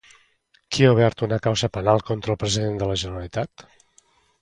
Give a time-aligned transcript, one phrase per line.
[0.75, 3.71] Qui ha obert una causa penal contra el president de la Generalitat?